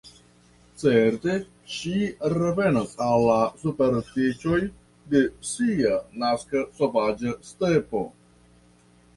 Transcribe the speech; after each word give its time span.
Certe, 0.83 1.33
ŝi 1.73 1.99
revenas 2.33 2.95
al 3.07 3.25
la 3.27 3.37
superstiĉoj 3.65 4.59
de 5.13 5.23
sia 5.51 5.93
naska 6.25 6.67
sovaĝa 6.81 7.39
stepo. 7.53 8.07